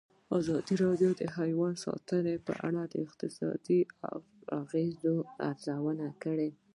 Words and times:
ازادي 0.37 0.75
راډیو 0.85 1.11
د 1.15 1.21
حیوان 1.37 1.73
ساتنه 1.85 2.33
په 2.47 2.53
اړه 2.67 2.81
د 2.87 2.93
اقتصادي 3.05 3.79
اغېزو 4.61 5.15
ارزونه 5.49 6.07
کړې. 6.23 6.49